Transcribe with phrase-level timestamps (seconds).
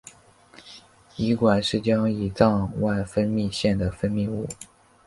[1.15, 4.47] 胰管是将胰脏外分泌腺的分泌物。